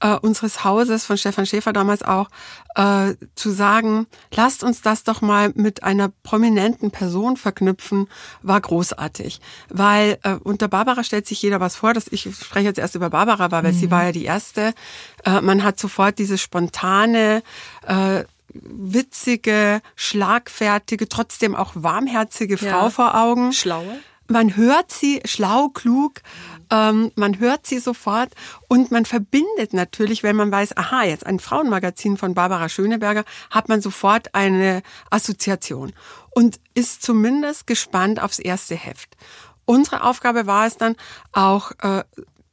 [0.00, 2.28] äh, unseres Hauses von Stefan Schäfer damals auch,
[2.74, 8.08] äh, zu sagen, lasst uns das doch mal mit einer prominenten Person verknüpfen,
[8.42, 9.40] war großartig.
[9.68, 13.10] Weil äh, unter Barbara stellt sich jeder was vor, dass ich spreche jetzt erst über
[13.10, 13.72] Barbara, weil mhm.
[13.72, 14.74] sie war ja die erste.
[15.24, 17.42] Äh, man hat sofort diese spontane,
[17.86, 22.90] äh, witzige, schlagfertige, trotzdem auch warmherzige Frau ja.
[22.90, 23.52] vor Augen.
[23.52, 26.22] Schlaue man hört sie schlau, klug,
[26.70, 28.32] ähm, man hört sie sofort
[28.68, 33.68] und man verbindet natürlich, wenn man weiß, aha, jetzt ein Frauenmagazin von Barbara Schöneberger, hat
[33.68, 35.92] man sofort eine Assoziation
[36.30, 39.16] und ist zumindest gespannt aufs erste Heft.
[39.64, 40.96] Unsere Aufgabe war es dann
[41.32, 42.04] auch, äh,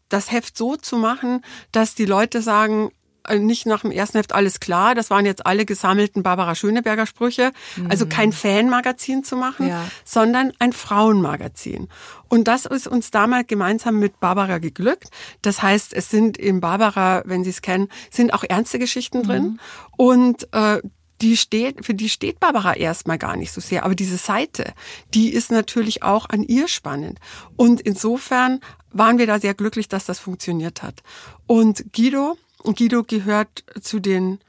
[0.09, 2.91] das Heft so zu machen, dass die Leute sagen,
[3.37, 4.95] nicht nach dem ersten Heft alles klar.
[4.95, 7.51] Das waren jetzt alle gesammelten Barbara Schöneberger Sprüche.
[7.89, 8.33] Also kein mhm.
[8.33, 9.85] Fanmagazin zu machen, ja.
[10.03, 11.87] sondern ein Frauenmagazin.
[12.27, 15.09] Und das ist uns damals gemeinsam mit Barbara geglückt.
[15.41, 19.23] Das heißt, es sind in Barbara, wenn Sie es kennen, sind auch ernste Geschichten mhm.
[19.23, 19.59] drin.
[19.97, 20.81] Und äh,
[21.21, 23.85] die steht, für die steht Barbara erstmal gar nicht so sehr.
[23.85, 24.73] Aber diese Seite,
[25.13, 27.19] die ist natürlich auch an ihr spannend.
[27.55, 28.59] Und insofern
[28.91, 31.01] waren wir da sehr glücklich, dass das funktioniert hat.
[31.47, 34.39] Und Guido, Guido gehört zu den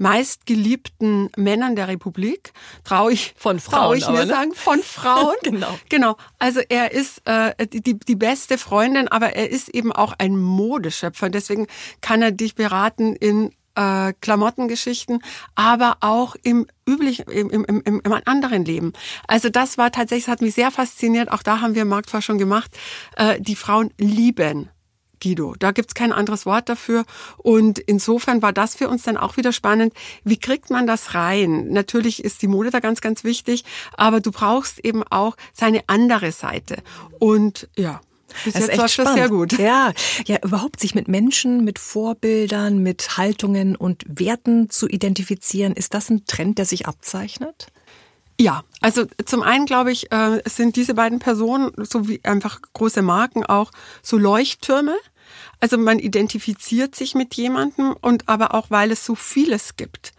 [0.00, 2.52] meistgeliebten Männern der Republik,
[2.84, 4.26] traue ich von Frauen, trau ich mir ne?
[4.26, 5.36] sagen, von Frauen.
[5.42, 5.78] genau.
[5.90, 6.16] Genau.
[6.38, 11.28] Also er ist äh, die, die beste Freundin, aber er ist eben auch ein Modeschöpfer.
[11.28, 11.66] Deswegen
[12.00, 15.22] kann er dich beraten in äh, Klamottengeschichten,
[15.54, 18.94] aber auch im üblichen, im, im, im, im anderen Leben.
[19.28, 21.30] Also das war tatsächlich, das hat mich sehr fasziniert.
[21.30, 22.70] Auch da haben wir Marktforschung gemacht.
[23.16, 24.70] Äh, die Frauen lieben
[25.20, 25.54] Guido.
[25.58, 27.04] Da gibt's kein anderes Wort dafür.
[27.38, 29.94] Und insofern war das für uns dann auch wieder spannend.
[30.24, 31.68] Wie kriegt man das rein?
[31.70, 33.64] Natürlich ist die Mode da ganz, ganz wichtig,
[33.96, 36.78] aber du brauchst eben auch seine andere Seite.
[37.18, 38.00] Und ja.
[38.44, 39.14] Bis das jetzt ist echt spannend.
[39.14, 39.58] sehr gut.
[39.58, 39.92] Ja,
[40.24, 46.10] ja, überhaupt sich mit Menschen, mit Vorbildern, mit Haltungen und Werten zu identifizieren, ist das
[46.10, 47.66] ein Trend, der sich abzeichnet?
[48.40, 53.02] Ja, also zum einen glaube ich, äh, sind diese beiden Personen, so wie einfach große
[53.02, 53.70] Marken auch,
[54.02, 54.96] so Leuchttürme.
[55.60, 60.12] Also man identifiziert sich mit jemandem und aber auch, weil es so vieles gibt,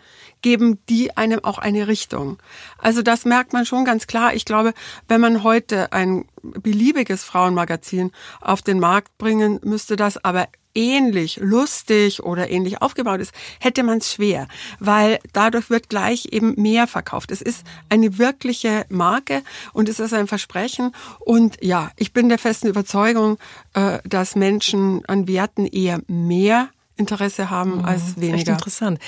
[0.43, 2.37] geben die einem auch eine Richtung.
[2.77, 4.35] Also das merkt man schon ganz klar.
[4.35, 4.75] Ich glaube,
[5.07, 12.23] wenn man heute ein beliebiges Frauenmagazin auf den Markt bringen müsste, das aber ähnlich lustig
[12.23, 14.47] oder ähnlich aufgebaut ist, hätte man es schwer,
[14.79, 17.31] weil dadurch wird gleich eben mehr verkauft.
[17.31, 20.91] Es ist eine wirkliche Marke und es ist ein Versprechen.
[21.19, 23.37] Und ja, ich bin der festen Überzeugung,
[23.73, 26.69] äh, dass Menschen an Werten eher mehr
[27.01, 28.37] Interesse haben mhm, als weniger.
[28.37, 28.99] Echt interessant.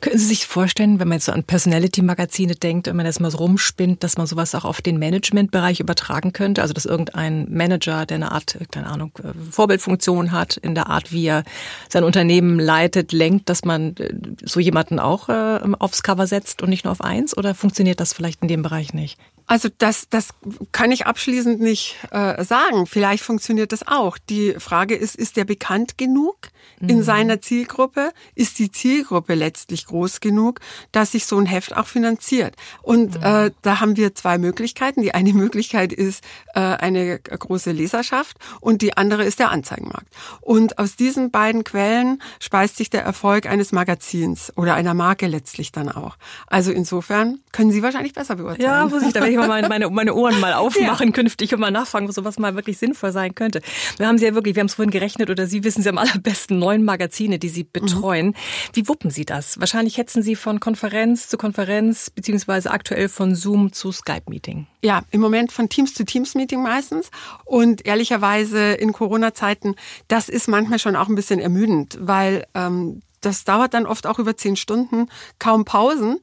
[0.00, 3.30] Können Sie sich vorstellen, wenn man jetzt so an Personality-Magazine denkt, wenn man das mal
[3.30, 6.62] so rumspinnt, dass man sowas auch auf den Management-Bereich übertragen könnte?
[6.62, 11.12] Also dass irgendein Manager, der eine Art, keine Ahnung, äh, Vorbildfunktion hat, in der Art,
[11.12, 11.44] wie er
[11.88, 16.70] sein Unternehmen leitet, lenkt, dass man äh, so jemanden auch äh, aufs Cover setzt und
[16.70, 17.36] nicht nur auf eins?
[17.36, 19.18] Oder funktioniert das vielleicht in dem Bereich nicht?
[19.46, 20.30] Also das, das
[20.72, 22.86] kann ich abschließend nicht äh, sagen.
[22.86, 24.18] Vielleicht funktioniert das auch.
[24.18, 26.36] Die Frage ist, ist der bekannt genug
[26.80, 27.02] in mhm.
[27.02, 28.12] seiner Zielgruppe?
[28.34, 30.60] Ist die Zielgruppe letztlich groß genug,
[30.92, 32.56] dass sich so ein Heft auch finanziert?
[32.82, 33.22] Und mhm.
[33.22, 35.02] äh, da haben wir zwei Möglichkeiten.
[35.02, 36.24] Die eine Möglichkeit ist
[36.54, 40.08] äh, eine große Leserschaft und die andere ist der Anzeigenmarkt.
[40.40, 45.72] Und aus diesen beiden Quellen speist sich der Erfolg eines Magazins oder einer Marke letztlich
[45.72, 46.16] dann auch.
[46.46, 48.62] Also insofern können Sie wahrscheinlich besser beurteilen.
[48.62, 51.12] Ja, muss ich da werde ich mal meine, meine Ohren mal aufmachen ja.
[51.12, 53.60] künftig und mal nachfragen, wo sowas mal wirklich sinnvoll sein könnte.
[53.98, 55.98] Wir haben Sie ja wirklich, wir haben es vorhin gerechnet oder Sie wissen Sie am
[55.98, 58.28] allerbesten neun Magazine, die Sie betreuen.
[58.28, 58.34] Mhm.
[58.74, 59.58] Wie wuppen Sie das?
[59.60, 64.66] Wahrscheinlich hetzen Sie von Konferenz zu Konferenz, beziehungsweise aktuell von Zoom zu Skype-Meeting.
[64.82, 67.10] Ja, im Moment von Teams zu Teams-Meeting meistens.
[67.44, 69.76] Und ehrlicherweise in Corona-Zeiten,
[70.08, 74.18] das ist manchmal schon auch ein bisschen ermüdend, weil ähm, das dauert dann oft auch
[74.18, 75.08] über zehn Stunden,
[75.38, 76.20] kaum Pausen.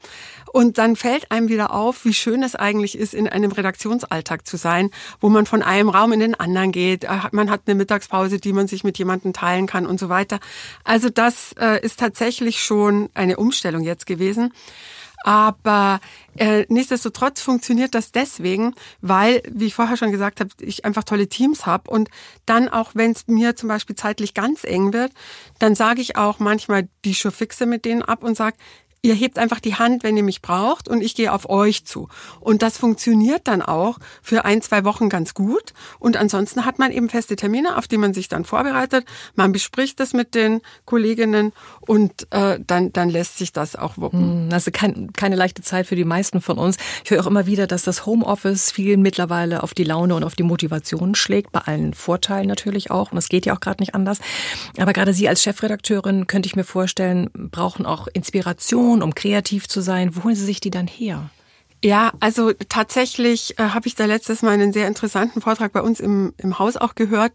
[0.52, 4.58] Und dann fällt einem wieder auf, wie schön es eigentlich ist, in einem Redaktionsalltag zu
[4.58, 7.04] sein, wo man von einem Raum in den anderen geht.
[7.04, 10.40] Äh, man hat eine Mittagspause, die man sich mit jemandem teilen kann und so weiter.
[10.84, 14.52] Also das äh, ist tatsächlich schon eine Umstellung jetzt gewesen.
[15.24, 16.00] Aber
[16.38, 21.28] äh, nichtsdestotrotz funktioniert das deswegen, weil, wie ich vorher schon gesagt habe, ich einfach tolle
[21.28, 21.90] Teams habe.
[21.90, 22.10] Und
[22.46, 25.12] dann auch, wenn es mir zum Beispiel zeitlich ganz eng wird,
[25.60, 28.58] dann sage ich auch manchmal die Schurfixe mit denen ab und sage,
[29.02, 32.10] ihr hebt einfach die Hand, wenn ihr mich braucht und ich gehe auf euch zu.
[32.40, 35.74] Und das funktioniert dann auch für ein, zwei Wochen ganz gut.
[36.00, 39.06] Und ansonsten hat man eben feste Termine, auf die man sich dann vorbereitet.
[39.36, 44.48] Man bespricht das mit den Kolleginnen und äh, dann, dann lässt sich das auch wuppen.
[44.48, 46.78] Hm, also kein, keine leichte Zeit für die meisten von uns.
[47.06, 50.36] Ich höre auch immer wieder, dass das Homeoffice vielen mittlerweile auf die Laune und auf
[50.36, 53.12] die Motivation schlägt, bei allen Vorteilen natürlich auch.
[53.12, 54.20] Und das geht ja auch gerade nicht anders.
[54.78, 59.68] Aber gerade Sie als Chefredakteurin könnte ich mir vorstellen, brauchen auch Inspiration Inspiration, um kreativ
[59.68, 61.30] zu sein, wo holen Sie sich die dann her?
[61.82, 66.02] Ja, also tatsächlich äh, habe ich da letztes Mal einen sehr interessanten Vortrag bei uns
[66.02, 67.32] im, im Haus auch gehört,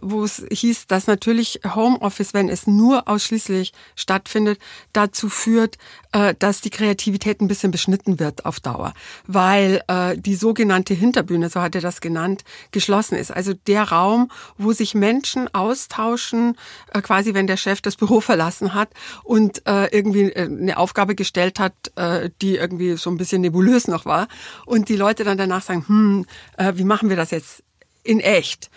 [0.00, 4.58] wo es hieß, dass natürlich Homeoffice, wenn es nur ausschließlich stattfindet,
[4.92, 5.76] dazu führt,
[6.12, 8.94] äh, dass die Kreativität ein bisschen beschnitten wird auf Dauer,
[9.26, 13.30] weil äh, die sogenannte Hinterbühne, so hat er das genannt, geschlossen ist.
[13.30, 16.56] Also der Raum, wo sich Menschen austauschen,
[16.92, 18.90] äh, quasi wenn der Chef das Büro verlassen hat
[19.22, 23.86] und äh, irgendwie äh, eine Aufgabe gestellt hat, äh, die irgendwie so ein bisschen nebulös
[23.86, 24.28] noch war
[24.66, 27.62] und die Leute dann danach sagen, hm, äh, wie machen wir das jetzt
[28.02, 28.70] in echt?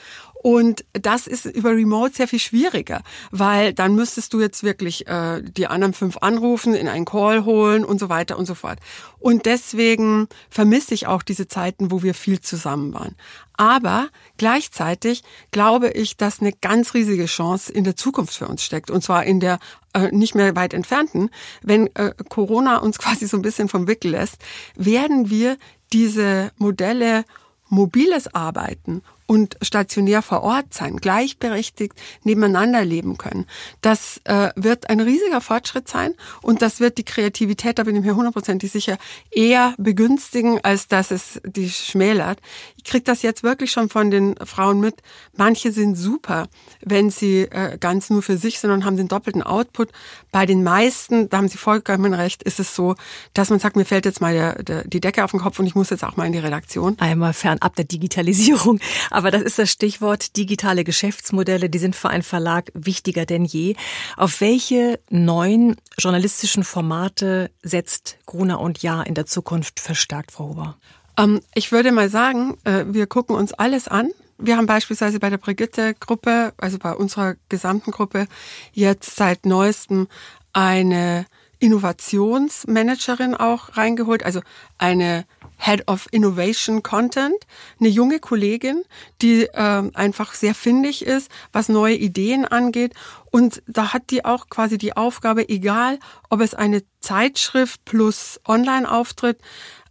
[0.43, 5.43] Und das ist über Remote sehr viel schwieriger, weil dann müsstest du jetzt wirklich äh,
[5.43, 8.79] die anderen fünf anrufen, in einen Call holen und so weiter und so fort.
[9.19, 13.15] Und deswegen vermisse ich auch diese Zeiten, wo wir viel zusammen waren.
[13.53, 18.89] Aber gleichzeitig glaube ich, dass eine ganz riesige Chance in der Zukunft für uns steckt.
[18.89, 19.59] Und zwar in der
[19.93, 21.29] äh, nicht mehr weit entfernten.
[21.61, 24.37] Wenn äh, Corona uns quasi so ein bisschen vom Wickel lässt,
[24.75, 25.57] werden wir
[25.93, 27.25] diese Modelle
[27.69, 31.93] mobiles Arbeiten und stationär vor Ort sein, gleichberechtigt
[32.25, 33.45] nebeneinander leben können.
[33.79, 38.03] Das äh, wird ein riesiger Fortschritt sein und das wird die Kreativität, da bin ich
[38.03, 38.97] mir hundertprozentig sicher,
[39.31, 42.41] eher begünstigen, als dass es die schmälert.
[42.75, 44.95] Ich kriege das jetzt wirklich schon von den Frauen mit.
[45.37, 46.49] Manche sind super,
[46.81, 49.91] wenn sie äh, ganz nur für sich sind und haben den doppelten Output.
[50.33, 52.95] Bei den meisten, da haben sie vollkommen recht, ist es so,
[53.33, 55.67] dass man sagt, mir fällt jetzt mal der, der, die Decke auf den Kopf und
[55.67, 56.97] ich muss jetzt auch mal in die Redaktion.
[56.99, 58.81] Einmal fernab der Digitalisierung.
[59.09, 61.69] Aber das ist das Stichwort digitale Geschäftsmodelle.
[61.69, 63.75] Die sind für einen Verlag wichtiger denn je.
[64.17, 70.77] Auf welche neuen journalistischen Formate setzt Gruner und Ja in der Zukunft verstärkt, Frau Huber?
[71.17, 74.11] Ähm, ich würde mal sagen, äh, wir gucken uns alles an.
[74.37, 78.27] Wir haben beispielsweise bei der Brigitte-Gruppe, also bei unserer gesamten Gruppe,
[78.73, 80.07] jetzt seit neuestem
[80.53, 81.25] eine
[81.61, 84.41] Innovationsmanagerin auch reingeholt, also
[84.77, 85.25] eine
[85.57, 87.35] Head of Innovation Content,
[87.79, 88.83] eine junge Kollegin,
[89.21, 92.95] die äh, einfach sehr findig ist, was neue Ideen angeht.
[93.29, 99.37] Und da hat die auch quasi die Aufgabe, egal ob es eine Zeitschrift plus Online-Auftritt,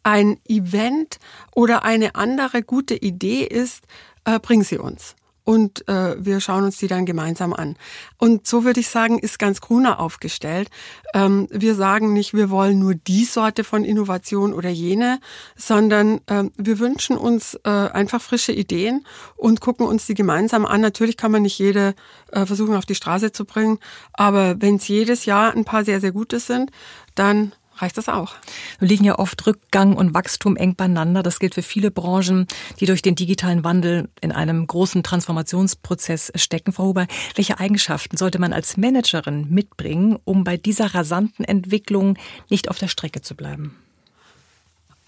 [0.02, 1.18] ein Event
[1.54, 3.84] oder eine andere gute Idee ist,
[4.24, 7.76] äh, bring sie uns und äh, wir schauen uns die dann gemeinsam an.
[8.18, 10.68] Und so würde ich sagen, ist ganz Gruner aufgestellt.
[11.14, 15.20] Ähm, wir sagen nicht, wir wollen nur die Sorte von Innovation oder jene,
[15.56, 20.80] sondern äh, wir wünschen uns äh, einfach frische Ideen und gucken uns die gemeinsam an.
[20.80, 21.94] Natürlich kann man nicht jede
[22.32, 23.78] äh, versuchen auf die Straße zu bringen,
[24.12, 26.70] aber wenn es jedes Jahr ein paar sehr, sehr gute sind,
[27.14, 28.34] dann reicht das auch.
[28.80, 31.22] Nun liegen ja oft Rückgang und Wachstum eng beieinander.
[31.22, 32.46] Das gilt für viele Branchen,
[32.78, 36.72] die durch den digitalen Wandel in einem großen Transformationsprozess stecken.
[36.72, 42.16] Frau Huber, welche Eigenschaften sollte man als Managerin mitbringen, um bei dieser rasanten Entwicklung
[42.48, 43.76] nicht auf der Strecke zu bleiben?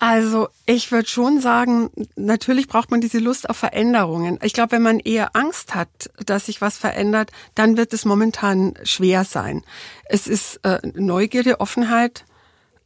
[0.03, 4.37] Also ich würde schon sagen, natürlich braucht man diese Lust auf Veränderungen.
[4.43, 8.75] Ich glaube, wenn man eher Angst hat, dass sich was verändert, dann wird es momentan
[8.83, 9.63] schwer sein.
[10.07, 12.25] Es ist äh, Neugierde, Offenheit,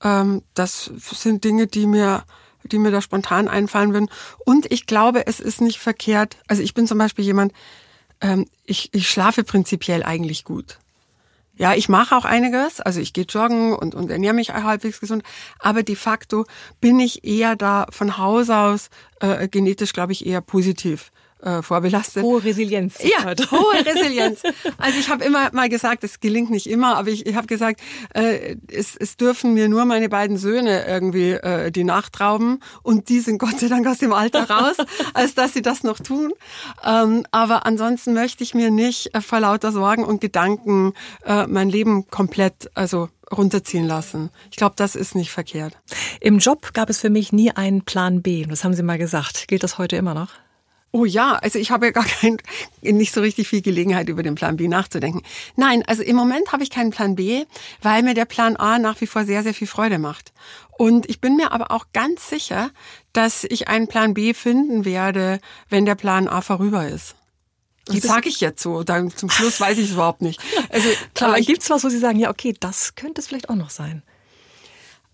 [0.03, 2.25] ähm, das sind Dinge, die mir,
[2.65, 4.11] die mir da spontan einfallen würden.
[4.45, 6.37] Und ich glaube, es ist nicht verkehrt.
[6.49, 7.53] Also ich bin zum Beispiel jemand,
[8.21, 10.79] ähm, ich, ich schlafe prinzipiell eigentlich gut.
[11.59, 15.23] Ja, ich mache auch einiges, also ich gehe joggen und, und ernähre mich halbwegs gesund,
[15.59, 16.45] aber de facto
[16.83, 21.11] bin ich eher da von Haus aus äh, genetisch, glaube ich, eher positiv
[21.43, 22.23] äh, vorbelastet.
[22.23, 22.99] Hohe Resilienz.
[23.03, 24.41] Ja, hohe Resilienz.
[24.79, 27.81] Also ich habe immer mal gesagt, es gelingt nicht immer, aber ich, ich habe gesagt,
[28.15, 33.09] äh, es, es dürfen mir nur meine beiden Söhne irgendwie äh, die Nacht rauben und
[33.09, 34.77] die sind Gott sei Dank aus dem Alter raus,
[35.15, 36.33] als dass sie das noch tun.
[36.85, 40.95] Ähm, aber ansonsten möchte ich mir nicht äh, vor lauter Sorgen und Gedanken
[41.25, 44.31] äh, mein Leben komplett, also runterziehen lassen.
[44.51, 45.77] Ich glaube, das ist nicht verkehrt.
[46.21, 48.45] Im Job gab es für mich nie einen Plan B.
[48.47, 49.49] Das haben Sie mal gesagt.
[49.49, 50.29] Gilt das heute immer noch?
[50.93, 52.39] Oh ja, also ich habe ja gar kein,
[52.81, 55.23] nicht so richtig viel Gelegenheit, über den Plan B nachzudenken.
[55.57, 57.45] Nein, also im Moment habe ich keinen Plan B,
[57.83, 60.33] weil mir der Plan A nach wie vor sehr, sehr viel Freude macht.
[60.79, 62.71] Und ich bin mir aber auch ganz sicher,
[63.13, 67.15] dass ich einen Plan B finden werde, wenn der Plan A vorüber ist.
[67.87, 68.83] Das sage ich jetzt so.
[68.83, 70.41] Dann zum Schluss weiß ich es überhaupt nicht.
[70.71, 73.55] Also klar, gibt es was, wo Sie sagen, ja, okay, das könnte es vielleicht auch
[73.55, 74.03] noch sein?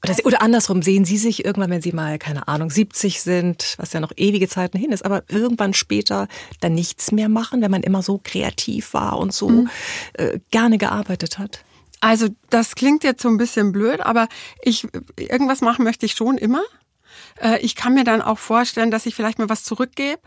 [0.05, 3.93] Oder, oder andersrum, sehen Sie sich irgendwann, wenn Sie mal, keine Ahnung, 70 sind, was
[3.93, 6.27] ja noch ewige Zeiten hin ist, aber irgendwann später
[6.61, 9.71] dann nichts mehr machen, wenn man immer so kreativ war und so mhm.
[10.15, 11.65] äh, gerne gearbeitet hat?
[12.01, 14.27] Also das klingt jetzt so ein bisschen blöd, aber
[14.61, 16.63] ich irgendwas machen möchte ich schon immer.
[17.41, 20.21] Äh, ich kann mir dann auch vorstellen, dass ich vielleicht mal was zurückgebe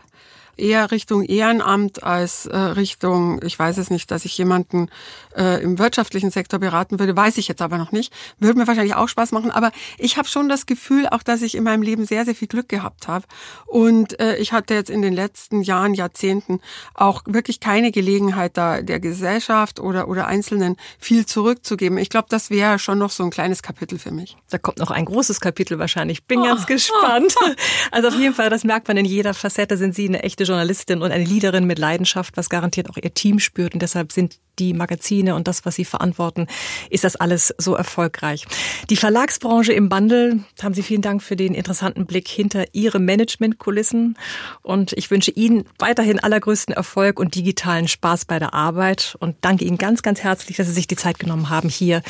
[0.56, 4.88] eher Richtung Ehrenamt als äh, Richtung, ich weiß es nicht, dass ich jemanden
[5.36, 8.12] äh, im wirtschaftlichen Sektor beraten würde, weiß ich jetzt aber noch nicht.
[8.38, 11.54] Würde mir wahrscheinlich auch Spaß machen, aber ich habe schon das Gefühl, auch dass ich
[11.54, 13.26] in meinem Leben sehr, sehr viel Glück gehabt habe.
[13.66, 16.60] Und äh, ich hatte jetzt in den letzten Jahren, Jahrzehnten
[16.94, 21.98] auch wirklich keine Gelegenheit, da der Gesellschaft oder, oder Einzelnen viel zurückzugeben.
[21.98, 24.36] Ich glaube, das wäre schon noch so ein kleines Kapitel für mich.
[24.50, 26.24] Da kommt noch ein großes Kapitel wahrscheinlich.
[26.24, 27.34] Bin oh, ganz gespannt.
[27.90, 31.02] Also auf jeden Fall, das merkt man in jeder Facette, sind Sie eine echte Journalistin
[31.02, 33.74] und eine Leaderin mit Leidenschaft, was garantiert auch ihr Team spürt.
[33.74, 36.46] Und deshalb sind die Magazine und das, was sie verantworten,
[36.90, 38.46] ist das alles so erfolgreich.
[38.88, 44.16] Die Verlagsbranche im Bundle, haben Sie vielen Dank für den interessanten Blick hinter Ihre Managementkulissen.
[44.62, 49.64] Und ich wünsche Ihnen weiterhin allergrößten Erfolg und digitalen Spaß bei der Arbeit und danke
[49.64, 52.02] Ihnen ganz, ganz herzlich, dass Sie sich die Zeit genommen haben, hier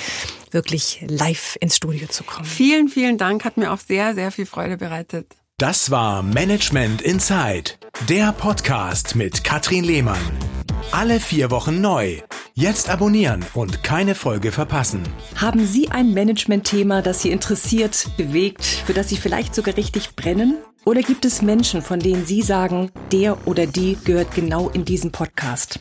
[0.51, 2.45] wirklich live ins Studio zu kommen.
[2.45, 3.45] Vielen, vielen Dank.
[3.45, 5.27] Hat mir auch sehr, sehr viel Freude bereitet.
[5.59, 7.71] Das war Management Inside,
[8.11, 10.21] der Podcast mit Katrin Lehmann.
[10.93, 12.19] Alle vier Wochen neu.
[12.53, 15.03] Jetzt abonnieren und keine Folge verpassen.
[15.35, 20.59] Haben Sie ein Management-Thema, das Sie interessiert, bewegt, für das Sie vielleicht sogar richtig brennen?
[20.85, 25.11] Oder gibt es Menschen, von denen Sie sagen, der oder die gehört genau in diesen
[25.11, 25.81] Podcast?